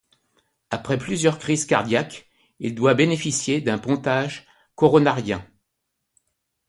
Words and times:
Après 0.71 0.97
plusieurs 0.97 1.37
crises 1.37 1.67
cardiaques, 1.67 2.27
il 2.57 2.73
doit 2.73 2.95
bénéficier 2.95 3.61
d'un 3.61 3.77
pontage 3.77 4.47
coronarien. 4.73 5.47